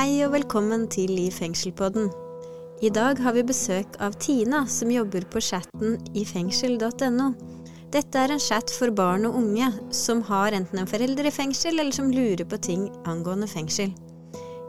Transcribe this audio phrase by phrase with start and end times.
[0.00, 2.06] Hei og velkommen til I fengselpodden.
[2.80, 7.26] I dag har vi besøk av Tina, som jobber på chatten i fengsel.no.
[7.92, 11.76] Dette er en chat for barn og unge som har enten en forelder i fengsel,
[11.76, 13.92] eller som lurer på ting angående fengsel.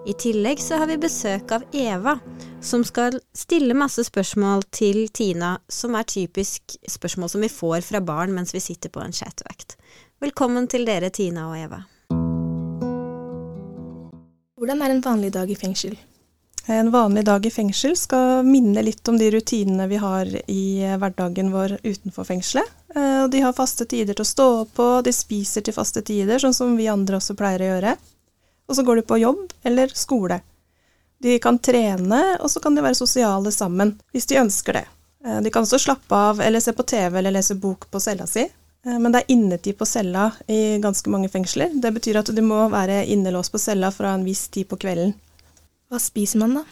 [0.03, 2.17] I tillegg så har vi besøk av Eva,
[2.59, 8.03] som skal stille masse spørsmål til Tina, som er typisk spørsmål som vi får fra
[8.03, 9.79] barn mens vi sitter på en chatvakt.
[10.19, 11.85] Velkommen til dere, Tina og Eva.
[14.61, 15.95] Hvordan er en vanlig dag i fengsel?
[16.69, 20.65] En vanlig dag i fengsel skal minne litt om de rutinene vi har i
[21.01, 22.69] hverdagen vår utenfor fengselet.
[22.93, 26.37] Eh, de har faste tider til å stå opp på, de spiser til faste tider,
[26.37, 27.95] sånn som vi andre også pleier å gjøre.
[28.69, 30.37] Og så går de på jobb eller skole.
[31.17, 34.85] De kan trene, og så kan de være sosiale sammen, hvis de ønsker det.
[35.25, 38.29] Eh, de kan også slappe av eller se på TV eller lese bok på cella
[38.29, 38.45] si.
[38.85, 41.73] Eh, men det er innetid på cella i ganske mange fengsler.
[41.73, 45.13] Det betyr at du må være innelåst på cella fra en viss tid på kvelden.
[45.91, 46.65] Hva spiser man da?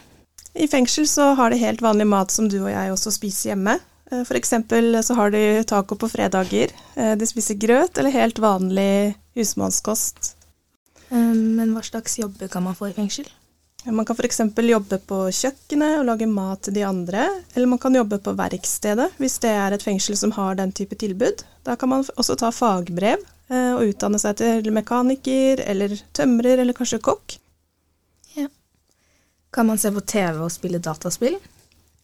[0.58, 3.78] I fengsel så har de helt vanlig mat som du og jeg også spiser hjemme.
[4.10, 4.26] F.eks.
[4.26, 6.74] for eksempel så har de taco på fredager.
[6.96, 10.34] Eh, de spiser grøt eller helt vanlig husmannskost.
[11.10, 13.26] Men hva slags jobber kan man få i fengsel?
[13.84, 14.40] Man kan f.eks.
[14.56, 19.08] jobbe på kjøkkenet og lage mat til de andre, eller man kan jobbe på verkstedet
[19.16, 21.44] hvis det er et fengsel som har den type tilbud.
[21.64, 26.76] Da kan man også ta fagbrev eh, og utdanne seg til mekaniker eller tømrer eller
[26.76, 27.38] kanskje kokk.
[28.36, 28.50] Ja.
[29.54, 31.38] Kan man se på TV og spille dataspill?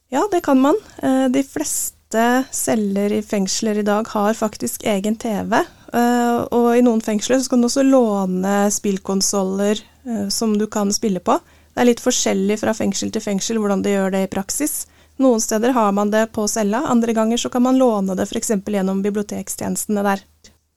[0.09, 0.81] Ja, det kan man.
[1.05, 2.25] Eh, de fleste
[2.57, 5.61] celler i fengsler i dag har faktisk egen TV.
[5.93, 9.85] Eh, og i noen fengsler så kan du også låne spillkonsoller
[10.31, 11.35] som du kan spille på.
[11.77, 14.87] Det er litt forskjellig fra fengsel til fengsel hvordan de gjør det i praksis.
[15.21, 18.55] Noen steder har man det på cella, andre ganger så kan man låne det f.eks.
[18.65, 20.23] gjennom bibliotekstjenestene der.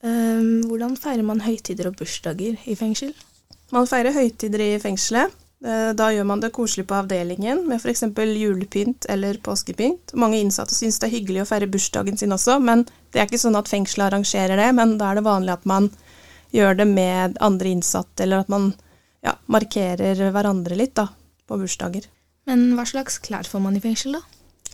[0.04, 3.14] Um, hvordan feirer man høytider og bursdager i fengsel?
[3.72, 5.32] Man feirer høytider i fengselet.
[5.64, 8.04] Eh, da gjør man det koselig på avdelingen med f.eks.
[8.16, 10.14] julepynt eller påskepynt.
[10.20, 13.40] Mange innsatte syns det er hyggelig å feire bursdagen sin også, men det er ikke
[13.40, 14.70] sånn at fengselet arrangerer det.
[14.76, 15.90] Men da er det vanlig at man
[16.56, 18.72] gjør det med andre innsatte, eller at man
[19.26, 21.10] ja, markerer hverandre litt da,
[21.48, 22.08] på bursdager.
[22.50, 24.24] Men hva slags klær får man i fengsel, da?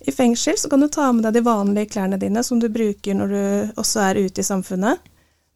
[0.06, 3.16] I fengsel så kan du ta med deg de vanlige klærne dine som du bruker
[3.16, 3.44] når du
[3.79, 5.00] også er ute i samfunnet.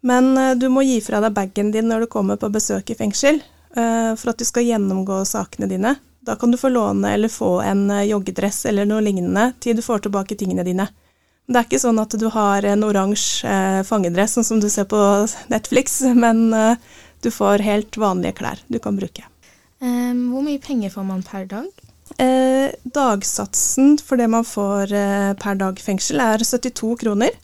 [0.02, 2.98] Men eh, du må gi fra deg bagen din når du kommer på besøk i
[3.00, 3.42] fengsel,
[3.76, 5.96] eh, for at du skal gjennomgå sakene dine.
[6.24, 9.84] Da kan du få låne eller få en eh, joggedress eller noe lignende til du
[9.84, 10.88] får tilbake tingene dine.
[11.50, 15.00] Det er ikke sånn at du har en oransje fangedress, sånn som du ser på
[15.50, 16.54] Netflix, men
[17.24, 19.26] du får helt vanlige klær du kan bruke.
[19.80, 21.68] hvor mye penger får man per dag?
[22.18, 27.36] Eh, dagsatsen for det man får eh, per dag i fengsel, er 72 kroner.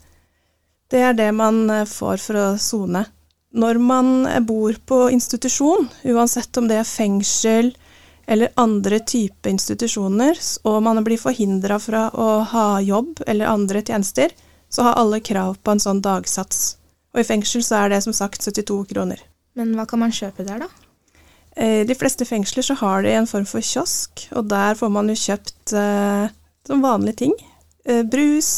[0.92, 3.06] Det er det man eh, får for å sone.
[3.56, 7.72] Når man eh, bor på institusjon, uansett om det er fengsel
[8.26, 14.34] eller andre type institusjoner, og man blir forhindra fra å ha jobb eller andre tjenester,
[14.70, 16.76] så har alle krav på en sånn dagsats.
[17.14, 19.22] Og i fengsel så er det som sagt 72 kroner.
[19.56, 20.70] Men hva kan man kjøpe der, da?
[21.56, 24.92] I eh, de fleste fengsler så har de en form for kiosk, og der får
[24.92, 26.26] man jo kjøpt eh,
[26.68, 27.36] som vanlige ting.
[27.88, 28.50] Eh, brus,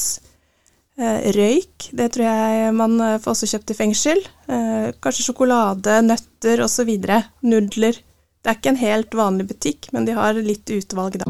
[0.97, 4.23] eh, røyk, det tror jeg man eh, får også kjøpt i fengsel.
[4.49, 6.89] Eh, kanskje sjokolade, nøtter osv.
[7.45, 8.01] Nudler.
[8.41, 11.29] Det er ikke en helt vanlig butikk, men de har litt utvalg, da.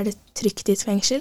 [0.00, 1.20] Er det trygt i et fengsel?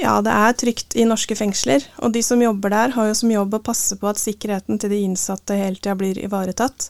[0.00, 3.32] Ja, det er trygt i norske fengsler, og de som jobber der, har jo som
[3.32, 6.88] jobb å passe på at sikkerheten til de innsatte hele tida blir ivaretatt.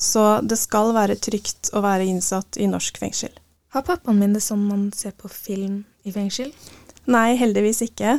[0.00, 3.32] Så det skal være trygt å være innsatt i norsk fengsel.
[3.72, 6.52] Har pappaen min det sånn man ser på film i fengsel?
[7.08, 8.18] Nei, heldigvis ikke.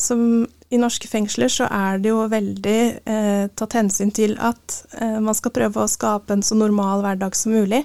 [0.00, 5.18] Som I norske fengsler så er det jo veldig eh, tatt hensyn til at eh,
[5.20, 7.82] man skal prøve å skape en så normal hverdag som mulig.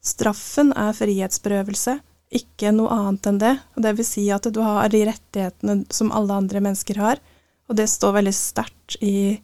[0.00, 1.98] Straffen er frihetsberøvelse
[2.30, 3.54] ikke noe annet enn det.
[3.76, 7.22] Og det vil si at du har de rettighetene som alle andre mennesker har,
[7.70, 9.40] og det står veldig sterkt i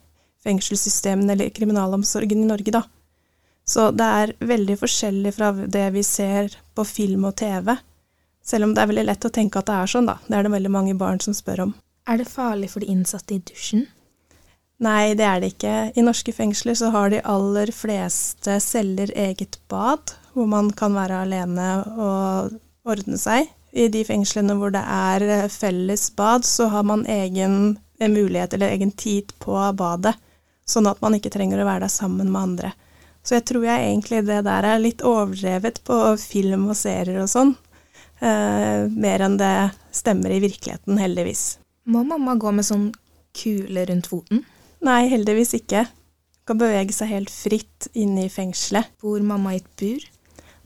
[0.47, 2.83] fengselssystemene eller kriminalomsorgen i Norge, da.
[3.67, 7.73] Så det er veldig forskjellig fra det vi ser på film og TV.
[8.47, 10.21] Selv om det er veldig lett å tenke at det er sånn, da.
[10.27, 11.75] Det er det veldig mange barn som spør om.
[12.07, 13.89] Er det farlig for de innsatte i dusjen?
[14.87, 15.75] Nei, det er det ikke.
[15.97, 21.25] I norske fengsler så har de aller fleste celler eget bad, hvor man kan være
[21.25, 23.51] alene og ordne seg.
[23.77, 28.73] I de fengslene hvor det er eh, felles bad, så har man egen mulighet eller
[28.75, 30.15] egen tid på badet,
[30.69, 32.73] sånn at man ikke trenger å være der sammen med andre.
[33.27, 37.31] Så jeg tror jeg egentlig det der er litt overdrevet på film og serier og
[37.31, 37.55] sånn,
[38.21, 39.55] eh, mer enn det
[39.97, 41.57] stemmer i virkeligheten, heldigvis.
[41.91, 42.91] Må mamma gå med sånn
[43.37, 44.45] kule rundt foten?
[44.87, 45.87] Nei, heldigvis ikke.
[46.47, 48.93] kan bevege seg helt fritt inne i fengselet.
[49.03, 50.05] Bor mamma i et bur?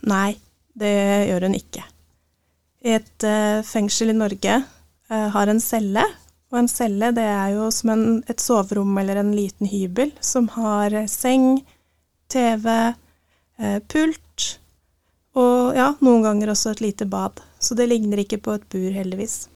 [0.04, 0.36] Nei,
[0.76, 0.92] det
[1.30, 1.86] gjør hun ikke.
[2.80, 6.04] Et uh, fengsel i Norge uh, har en celle,
[6.50, 10.48] og en celle det er jo som en, et soverom eller en liten hybel som
[10.56, 11.60] har seng,
[12.30, 12.66] TV,
[13.90, 14.46] pult
[15.36, 17.42] og ja, noen ganger også et lite bad.
[17.62, 19.50] Så det ligner ikke på et bur, heldigvis.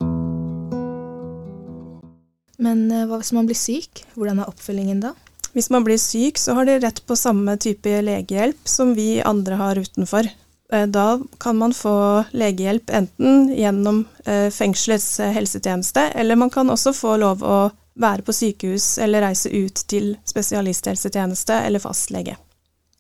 [2.63, 4.05] Men hva hvis man blir syk?
[4.15, 5.15] Hvordan er oppfølgingen da?
[5.55, 9.59] Hvis man blir syk, så har de rett på samme type legehjelp som vi andre
[9.61, 10.27] har utenfor.
[10.75, 16.71] Eh, da kan man få legehjelp enten gjennom eh, fengselets eh, helsetjeneste, eller man kan
[16.71, 17.59] også få lov å
[17.95, 22.35] være på sykehus eller reise ut til spesialisthelsetjeneste eller fastlege.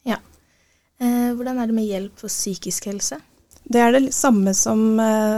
[0.06, 0.21] Ja.
[1.03, 3.19] Hvordan er det med hjelp for psykisk helse?
[3.65, 4.85] Det er det samme som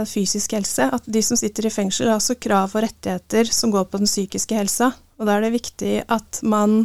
[0.05, 0.85] fysisk helse.
[0.93, 4.11] At de som sitter i fengsel, har også krav og rettigheter som går på den
[4.11, 4.91] psykiske helsa.
[5.17, 6.83] Og da er det viktig at man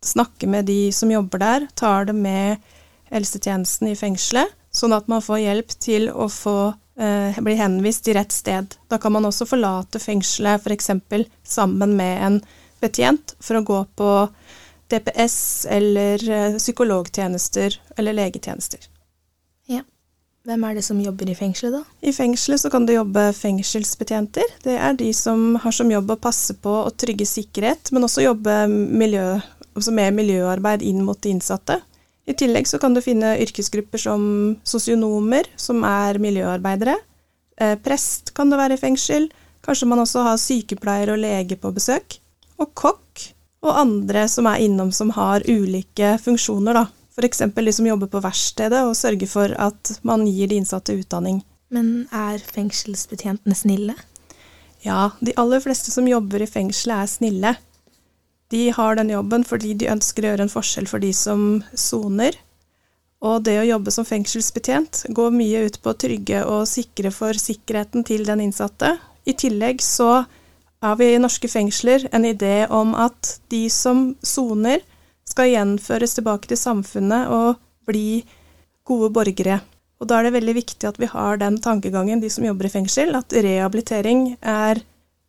[0.00, 2.64] snakker med de som jobber der, tar det med
[3.12, 6.58] helsetjenesten i fengselet sånn at man får hjelp til å få
[6.98, 8.76] eh, bli henvist til rett sted.
[8.90, 10.90] Da kan man også forlate fengselet f.eks.
[11.46, 12.40] sammen med en
[12.82, 14.10] betjent for å gå på
[14.92, 18.90] DPS eller eh, psykologtjenester eller legetjenester.
[19.70, 19.82] Ja.
[20.44, 21.98] Hvem er det som jobber i fengselet, da?
[22.04, 24.58] I fengselet så kan det jobbe fengselsbetjenter.
[24.66, 28.26] Det er de som har som jobb å passe på å trygge sikkerhet, men også
[28.26, 29.38] jobbe miljø,
[29.72, 31.80] altså med miljøarbeid inn mot de innsatte.
[32.24, 34.22] I tillegg så kan du finne yrkesgrupper som
[34.64, 36.96] sosionomer, som er miljøarbeidere.
[37.60, 39.28] Eh, prest kan det være i fengsel.
[39.64, 42.18] Kanskje man også har sykepleier og lege på besøk.
[42.60, 43.26] Og kokk
[43.64, 46.86] og andre som er innom som har ulike funksjoner, da.
[47.14, 47.44] F.eks.
[47.54, 51.44] de som jobber på verkstedet og sørger for at man gir de innsatte utdanning.
[51.70, 53.94] Men er fengselsbetjentene snille?
[54.84, 57.54] Ja, de aller fleste som jobber i fengselet er snille.
[58.52, 62.36] De har den jobben fordi de ønsker å gjøre en forskjell for de som soner.
[63.24, 67.36] Og det å jobbe som fengselsbetjent går mye ut på å trygge og sikre for
[67.40, 68.96] sikkerheten til den innsatte.
[69.24, 70.26] I tillegg så
[70.84, 74.82] har vi i norske fengsler en idé om at de som soner,
[75.24, 77.56] skal gjenføres tilbake til samfunnet og
[77.88, 78.20] bli
[78.84, 79.62] gode borgere.
[79.96, 82.74] Og da er det veldig viktig at vi har den tankegangen, de som jobber i
[82.74, 84.82] fengsel, at rehabilitering er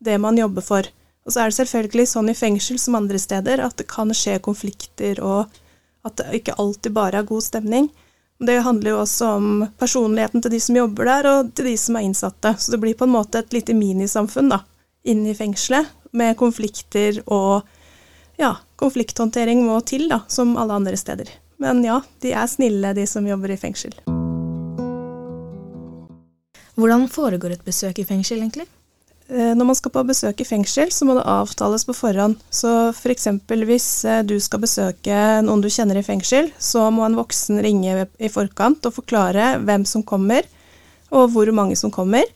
[0.03, 0.89] det man jobber for.
[1.25, 4.38] Og så er det selvfølgelig sånn i fengsel som andre steder at det kan skje
[4.45, 5.50] konflikter, og
[6.06, 7.89] at det ikke alltid bare er god stemning.
[8.45, 9.48] Det handler jo også om
[9.80, 12.51] personligheten til de som jobber der, og til de som er innsatte.
[12.60, 14.62] Så det blir på en måte et lite minisamfunn da,
[15.07, 17.66] inne i fengselet, med konflikter og
[18.39, 21.31] ja, konflikthåndtering må til, da, som alle andre steder.
[21.57, 23.98] Men ja, de er snille, de som jobber i fengsel.
[26.75, 28.68] Hvordan foregår et besøk i fengsel, egentlig?
[29.27, 32.38] Eh, når man skal på besøk i fengsel, så må det avtales på forhånd.
[32.54, 33.27] Så f.eks.
[33.50, 37.62] For hvis eh, du skal besøke noen du kjenner i fengsel, så må en voksen
[37.66, 40.45] ringe i forkant og forklare hvem som kommer,
[41.10, 42.27] og hvor mange som kommer.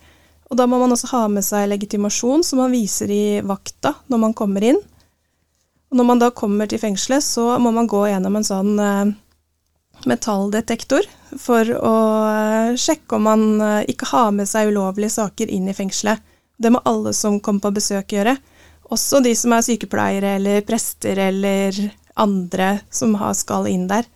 [0.50, 4.22] Og da må man også ha med seg legitimasjon som man viser i vakta når
[4.24, 4.80] man kommer inn.
[5.90, 9.12] Og når man da kommer til fengselet, så må man gå gjennom en sånn eh,
[10.10, 11.06] metalldetektor
[11.38, 11.96] for å
[12.82, 13.46] sjekke om man
[13.92, 16.24] ikke har med seg ulovlige saker inn i fengselet.
[16.60, 18.36] Det må alle som kommer på besøk gjøre.
[18.92, 21.78] Også de som er sykepleiere eller prester eller
[22.20, 24.08] andre som skal inn der.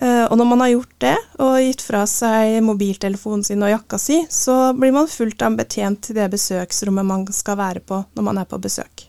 [0.00, 3.98] Eh, og når man har gjort det, og gitt fra seg mobiltelefonen sin og jakka
[4.00, 7.98] si, så blir man fullt av en betjent til det besøksrommet man skal være på
[8.16, 9.04] når man er på besøk.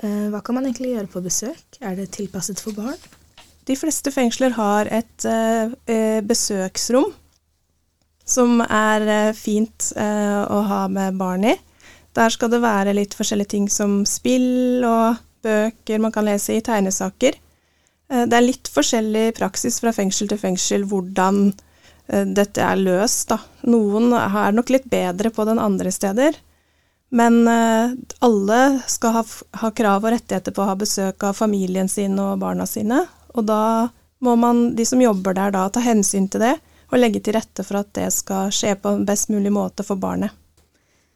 [0.00, 1.80] Eh, hva kan man egentlig gjøre på besøk?
[1.82, 2.96] Er det tilpasset for barn?
[3.68, 7.10] De fleste fengsler har et eh, besøksrom
[8.24, 11.54] som er eh, fint eh, å ha med barn i.
[12.14, 16.64] Der skal det være litt forskjellige ting som spill og bøker man kan lese i,
[16.64, 17.36] tegnesaker.
[18.08, 21.46] Eh, det er litt forskjellig praksis fra fengsel til fengsel hvordan
[22.04, 23.38] dette er løst, da.
[23.72, 26.34] Noen er nok litt bedre på den andre steder.
[27.16, 28.58] Men alle
[28.92, 29.22] skal ha,
[29.62, 32.98] ha krav og rettigheter på å ha besøk av familien sin og barna sine.
[33.32, 33.88] Og da
[34.20, 36.52] må man, de som jobber der, da ta hensyn til det
[36.94, 40.00] og legge til rette for at det skal skje på en best mulig måte for
[40.00, 40.32] barnet.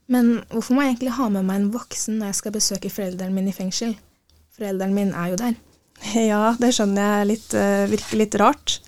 [0.09, 3.35] Men hvorfor må jeg egentlig ha med meg en voksen når jeg skal besøke foreldrene
[3.35, 3.93] mine i fengsel?
[4.57, 5.57] Foreldrene mine er jo der.
[6.31, 8.79] Ja, det skjønner jeg litt, eh, virker litt rart.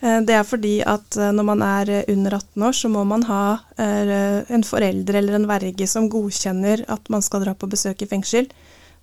[0.00, 3.26] Eh, det er fordi at eh, når man er under 18 år, så må man
[3.28, 3.44] ha
[3.76, 8.50] en forelder eller en verge som godkjenner at man skal dra på besøk i fengsel.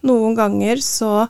[0.08, 1.28] Noen ganger så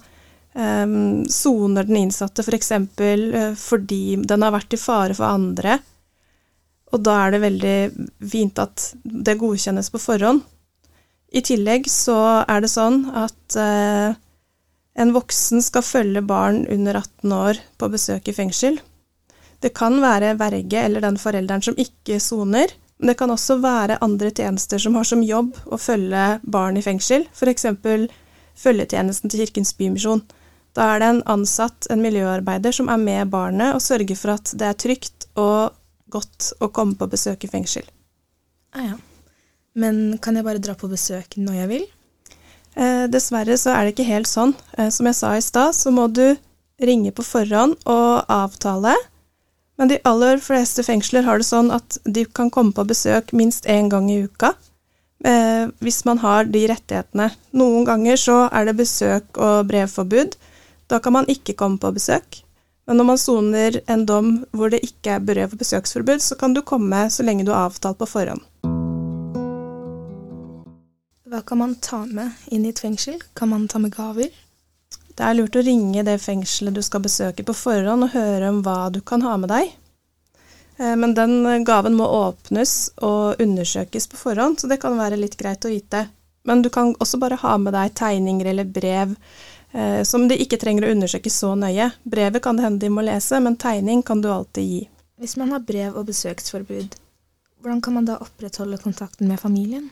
[0.51, 2.73] soner um, den innsatte f.eks.
[2.91, 5.77] For fordi den har vært i fare for andre,
[6.91, 7.77] og da er det veldig
[8.31, 10.43] fint at det godkjennes på forhånd.
[11.31, 14.19] I tillegg så er det sånn at eh,
[14.99, 18.81] En voksen skal følge barn under 18 år på besøk i fengsel.
[19.63, 24.01] Det kan være verge eller den forelderen som ikke soner, men det kan også være
[24.03, 27.65] andre tjenester som har som jobb å følge barn i fengsel, f.eks.
[28.59, 30.25] følgetjenesten til Kirkens Bymisjon.
[30.75, 34.51] Da er det en ansatt, en miljøarbeider, som er med barnet og sørger for at
[34.59, 35.71] det er trygt og
[36.11, 37.87] godt å komme på besøk i fengsel.
[38.75, 38.99] Ah, ja.
[39.73, 41.85] Men kan jeg bare dra på besøk når jeg vil?
[42.75, 44.53] Eh, dessverre så er det ikke helt sånn.
[44.77, 46.35] Eh, som jeg sa i stad, så må du
[46.81, 48.95] ringe på forhånd og avtale.
[49.79, 53.67] Men de aller fleste fengsler har det sånn at de kan komme på besøk minst
[53.69, 54.53] én gang i uka.
[55.25, 57.29] Eh, hvis man har de rettighetene.
[57.53, 60.37] Noen ganger så er det besøk og brevforbud.
[60.89, 62.41] Da kan man ikke komme på besøk.
[62.91, 66.51] Men når man soner en dom hvor det ikke er brev- og besøksforbud, så kan
[66.51, 68.41] du komme så lenge du har avtalt på forhånd.
[71.31, 73.21] Hva kan man ta med inn i et fengsel?
[73.31, 74.27] Kan man ta med gaver?
[75.07, 78.59] Det er lurt å ringe det fengselet du skal besøke på forhånd og høre om
[78.65, 79.71] hva du kan ha med deg.
[80.75, 85.39] Eh, men den gaven må åpnes og undersøkes på forhånd, så det kan være litt
[85.39, 86.09] greit å vite.
[86.43, 89.15] Men du kan også bare ha med deg tegninger eller brev
[90.03, 91.85] som de ikke trenger å undersøke så nøye.
[92.03, 94.81] Brevet kan det hende de må lese, men tegning kan du alltid gi.
[95.21, 96.97] Hvis man har brev- og besøksforbud,
[97.61, 99.89] hvordan kan man da opprettholde kontakten med familien?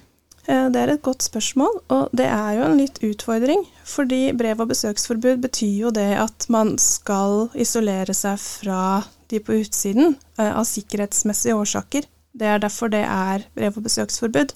[0.50, 3.66] Eh, det er et godt spørsmål, og det er jo en litt utfordring.
[3.86, 9.60] Fordi brev- og besøksforbud betyr jo det at man skal isolere seg fra de på
[9.62, 12.10] utsiden eh, av sikkerhetsmessige årsaker.
[12.34, 14.56] Det er derfor det er brev- og besøksforbud.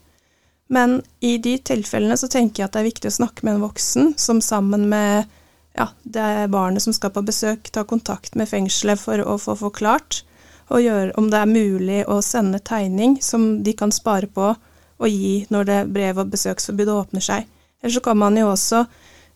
[0.67, 3.65] Men i de tilfellene så tenker jeg at det er viktig å snakke med en
[3.65, 5.27] voksen som sammen med
[5.77, 10.21] ja, det barnet som skal på besøk, tar kontakt med fengselet for å få forklart,
[10.71, 14.53] og gjøre om det er mulig å sende tegning som de kan spare på
[15.03, 17.49] og gi når det brev- og besøksforbudet åpner seg.
[17.81, 18.83] Eller så kan man jo også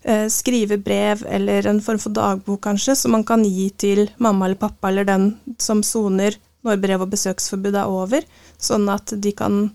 [0.07, 4.47] eh, skrive brev eller en form for dagbok, kanskje, som man kan gi til mamma
[4.47, 8.23] eller pappa eller den som soner når brev- og besøksforbudet er over,
[8.57, 9.67] sånn at de kan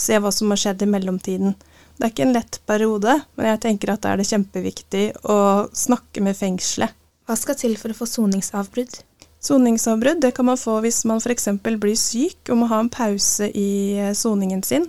[0.00, 1.54] se hva som har skjedd i mellomtiden.
[2.00, 5.38] Det er ikke en lett periode, men jeg tenker at da er det kjempeviktig å
[5.76, 6.96] snakke med fengselet.
[7.28, 9.02] Hva skal til for å få soningsavbrudd?
[9.40, 11.48] Soningsavbrudd det kan man få hvis man f.eks.
[11.60, 14.88] blir syk og må ha en pause i eh, soningen sin.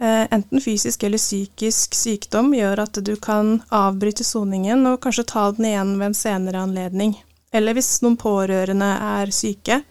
[0.00, 5.50] Eh, enten fysisk eller psykisk sykdom gjør at du kan avbryte soningen og kanskje ta
[5.56, 7.16] den igjen ved en senere anledning.
[7.52, 9.82] Eller hvis noen pårørende er syke,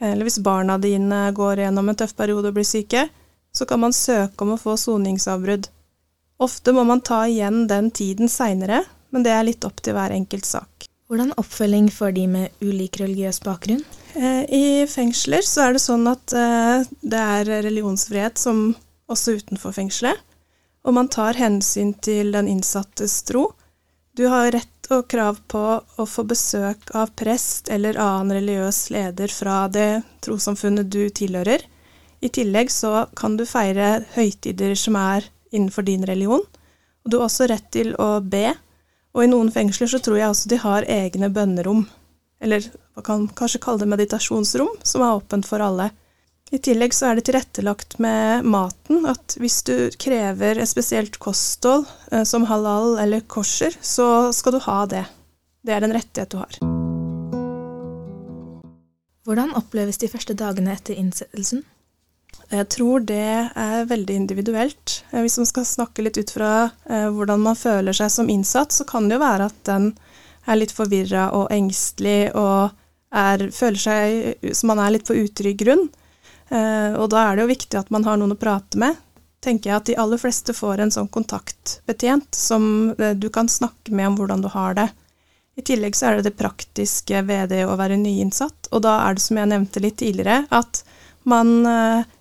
[0.00, 3.08] eller hvis barna dine går gjennom en tøff periode og blir syke,
[3.52, 5.68] så kan man søke om å få soningsavbrudd.
[6.40, 10.14] Ofte må man ta igjen den tiden seinere, men det er litt opp til hver
[10.14, 10.86] enkelt sak.
[11.10, 13.82] Hvordan oppfølging for de med ulik religiøs bakgrunn?
[14.14, 18.68] Eh, I fengsler så er det sånn at eh, det er religionsfrihet som
[19.10, 20.20] også utenfor fengselet,
[20.86, 23.50] og man tar hensyn til den innsattes tro.
[24.16, 29.34] Du har rett og krav på å få besøk av prest eller annen religiøs leder
[29.34, 31.66] fra det trossamfunnet du tilhører.
[32.20, 36.42] I tillegg så kan du feire høytider som er innenfor din religion.
[37.04, 38.50] Og du har også rett til å be,
[39.16, 41.86] og i noen fengsler så tror jeg også de har egne bønnerom.
[42.40, 45.90] Eller man kan kanskje kalle det meditasjonsrom, som er åpent for alle.
[46.50, 51.86] I tillegg så er det tilrettelagt med maten at hvis du krever et spesielt kosthold,
[52.10, 55.04] eh, som halal eller kosher, så skal du ha det.
[55.62, 56.60] Det er en rettighet du har.
[59.24, 61.62] Hvordan oppleves de første dagene etter innsettelsen?
[62.50, 65.04] Jeg tror det er veldig individuelt.
[65.10, 68.74] Eh, hvis man skal snakke litt ut fra eh, hvordan man føler seg som innsatt,
[68.74, 69.92] så kan det jo være at den
[70.48, 72.72] er litt forvirra og engstelig og
[73.14, 75.88] er, føler seg som man er litt på utrygg grunn.
[76.50, 78.98] Eh, og da er det jo viktig at man har noen å prate med.
[79.40, 83.94] tenker jeg at de aller fleste får en sånn kontaktbetjent som eh, du kan snakke
[83.94, 84.88] med om hvordan du har det.
[85.56, 89.16] I tillegg så er det det praktiske ved det å være nyinnsatt, og da er
[89.16, 90.82] det som jeg nevnte litt tidligere, at
[91.28, 92.16] man eh, eh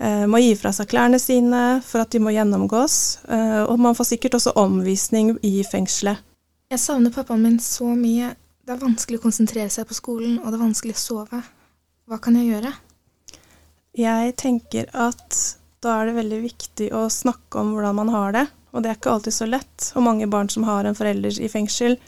[0.00, 2.96] må gi fra seg klærne sine for at de må gjennomgås,
[3.30, 6.22] eh, og man får sikkert også omvisning i fengselet.
[6.72, 8.32] Jeg savner pappaen min så mye.
[8.64, 11.42] Det er vanskelig å konsentrere seg på skolen, og det er vanskelig å sove.
[12.08, 12.72] Hva kan jeg gjøre?
[13.94, 15.38] Jeg tenker at
[15.84, 18.98] da er det veldig viktig å snakke om hvordan man har det, og det er
[18.98, 19.90] ikke alltid så lett.
[19.94, 21.98] Og mange barn som har en forelder i fengsel,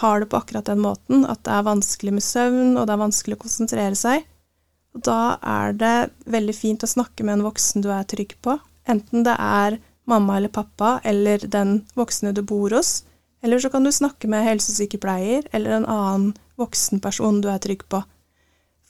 [0.00, 3.02] har det på akkurat den måten at det er vanskelig med søvn, og det er
[3.02, 4.24] vanskelig å konsentrere seg.
[4.94, 5.96] Og da er det
[6.30, 10.38] veldig fint å snakke med en voksen du er trygg på, enten det er mamma
[10.38, 13.02] eller pappa eller den voksne du bor hos,
[13.44, 18.00] eller så kan du snakke med helsesykepleier eller en annen voksenperson du er trygg på.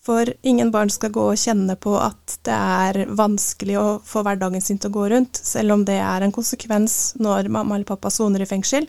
[0.05, 4.63] For ingen barn skal gå og kjenne på at det er vanskelig å få hverdagen
[4.63, 8.13] sin til å gå rundt, selv om det er en konsekvens når mamma eller pappa
[8.13, 8.85] soner i fengsel.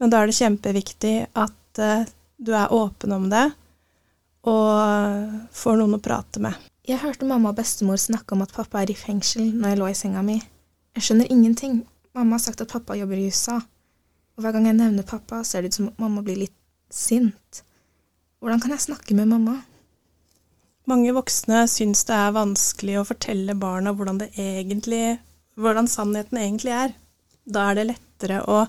[0.00, 2.08] Men da er det kjempeviktig at uh,
[2.40, 3.50] du er åpen om det,
[4.48, 6.56] og får noen å prate med.
[6.88, 9.88] Jeg hørte mamma og bestemor snakke om at pappa er i fengsel når jeg lå
[9.90, 10.38] i senga mi.
[10.96, 11.82] Jeg skjønner ingenting.
[12.16, 13.60] Mamma har sagt at pappa jobber i USA.
[14.34, 16.56] Og hver gang jeg nevner pappa, ser det ut som at mamma blir litt
[16.90, 17.62] sint.
[18.40, 19.58] Hvordan kan jeg snakke med mamma?
[20.88, 25.20] Mange voksne syns det er vanskelig å fortelle barna hvordan, egentlig,
[25.60, 26.94] hvordan sannheten egentlig er.
[27.44, 28.64] Da er det lettere å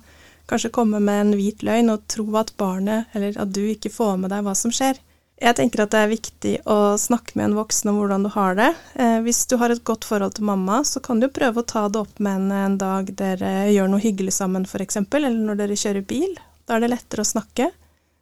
[0.52, 4.20] kanskje komme med en hvit løgn og tro at barnet, eller at du ikke får
[4.20, 5.00] med deg hva som skjer.
[5.42, 8.54] Jeg tenker at det er viktig å snakke med en voksen om hvordan du har
[8.60, 8.68] det.
[8.94, 11.88] Eh, hvis du har et godt forhold til mamma, så kan du prøve å ta
[11.90, 15.78] det opp med henne en dag dere gjør noe hyggelig sammen, f.eks., eller når dere
[15.82, 16.36] kjører bil.
[16.70, 17.72] Da er det lettere å snakke.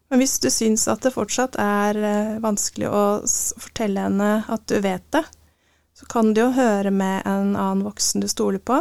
[0.10, 3.04] Men hvis du syns at det fortsatt er eh, vanskelig å
[3.66, 5.26] fortelle henne at du vet det,
[6.00, 8.80] så kan du jo høre med en annen voksen du stoler på.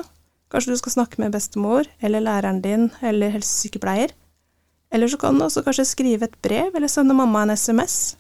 [0.55, 4.15] Kanskje du skal snakke med bestemor, eller læreren din, eller helsesykepleier.
[4.95, 8.15] Eller så kan du også kanskje skrive et brev, eller sende mamma en SMS.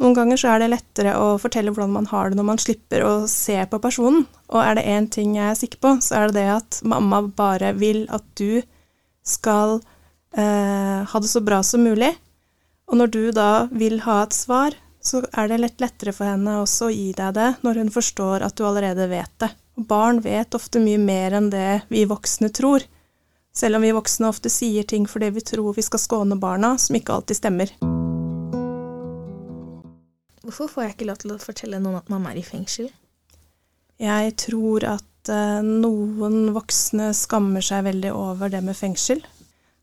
[0.00, 3.02] Noen ganger så er det lettere å fortelle hvordan man har det når man slipper
[3.04, 4.24] å se på personen.
[4.48, 7.20] Og er det én ting jeg er sikker på, så er det det at mamma
[7.28, 8.62] bare vil at du
[9.26, 9.76] skal
[10.32, 12.14] eh, ha det så bra som mulig.
[12.88, 16.58] Og når du da vil ha et svar, så er det litt lettere for henne
[16.62, 19.52] også å gi deg det når hun forstår at du allerede vet det.
[19.76, 22.88] Og barn vet ofte mye mer enn det vi voksne tror.
[23.52, 26.96] Selv om vi voksne ofte sier ting fordi vi tror vi skal skåne barna, som
[26.96, 27.89] ikke alltid stemmer.
[30.40, 32.88] Hvorfor får jeg ikke lov til å fortelle noen at mamma er i fengsel?
[34.00, 39.20] Jeg tror at uh, noen voksne skammer seg veldig over det med fengsel.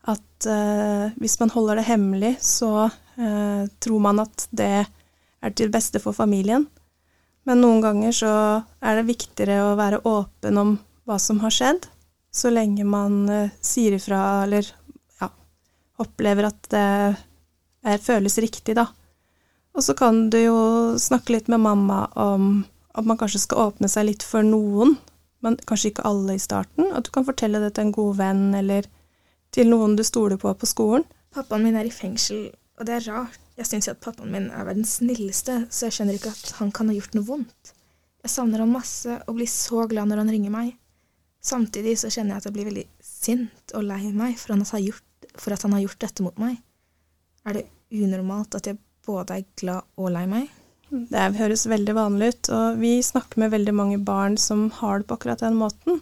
[0.09, 5.69] At uh, hvis man holder det hemmelig, så uh, tror man at det er til
[5.73, 6.65] beste for familien.
[7.45, 8.33] Men noen ganger så
[8.81, 10.73] er det viktigere å være åpen om
[11.07, 11.85] hva som har skjedd,
[12.33, 13.21] så lenge man
[13.63, 14.67] sier ifra eller
[15.21, 15.29] ja,
[16.03, 16.81] opplever at det
[17.87, 18.89] er, føles riktig, da.
[19.77, 20.57] Og så kan du jo
[20.97, 22.65] snakke litt med mamma om
[22.97, 24.95] at man kanskje skal åpne seg litt for noen,
[25.45, 26.89] men kanskje ikke alle i starten.
[26.97, 28.87] At du kan fortelle det til en god venn eller
[29.53, 31.05] til noen du stoler på på skolen.
[31.35, 32.47] Pappaen min er i fengsel,
[32.79, 33.37] og det er rart.
[33.57, 36.73] Jeg syns jo at pappaen min er verdens snilleste, så jeg skjønner ikke at han
[36.73, 37.73] kan ha gjort noe vondt.
[38.25, 40.73] Jeg savner han masse og blir så glad når han ringer meg.
[41.37, 45.53] Samtidig så kjenner jeg at jeg blir veldig sint og lei meg for, gjort, for
[45.53, 46.57] at han har gjort dette mot meg.
[47.45, 50.51] Er det unormalt at jeg både er glad og lei meg.
[50.87, 55.09] Det høres veldig vanlig ut, og vi snakker med veldig mange barn som har det
[55.09, 55.99] på akkurat den måten.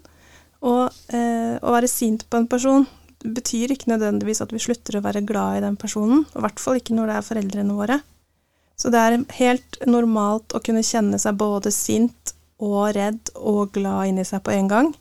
[0.66, 2.86] Og eh, å være sint på en person
[3.26, 6.62] betyr ikke nødvendigvis at vi slutter å være glad i den personen, og i hvert
[6.62, 8.00] fall ikke når det er foreldrene våre.
[8.78, 14.12] Så det er helt normalt å kunne kjenne seg både sint og redd og glad
[14.12, 14.92] inni seg på en gang,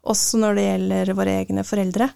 [0.00, 2.10] også når det gjelder våre egne foreldre.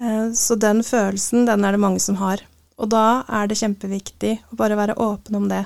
[0.00, 2.42] Eh, så den følelsen, den er det mange som har.
[2.80, 5.64] Og da er det kjempeviktig å bare være åpen om det.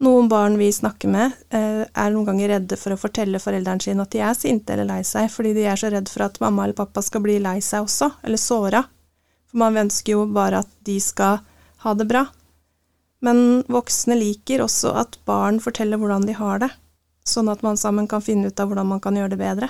[0.00, 4.00] Noen barn vi snakker med, eh, er noen ganger redde for å fortelle foreldrene sine
[4.00, 6.64] at de er sinte eller lei seg, fordi de er så redd for at mamma
[6.64, 8.84] eller pappa skal bli lei seg også, eller såra.
[9.50, 11.40] For man ønsker jo bare at de skal
[11.84, 12.26] ha det bra.
[13.20, 16.70] Men voksne liker også at barn forteller hvordan de har det,
[17.28, 19.68] sånn at man sammen kan finne ut av hvordan man kan gjøre det bedre.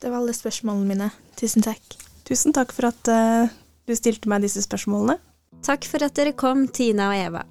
[0.00, 1.10] Det var alle spørsmålene mine.
[1.36, 1.98] Tusen takk.
[2.24, 3.52] Tusen takk for at uh,
[3.86, 5.18] du stilte meg disse spørsmålene.
[5.64, 7.44] Takk for at dere kom, Tina og Eva.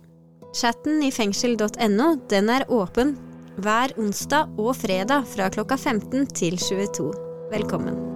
[0.53, 3.15] Chatten i fengsel.no den er åpen
[3.63, 7.11] hver onsdag og fredag fra klokka 15 til 22.
[7.53, 8.12] Velkommen.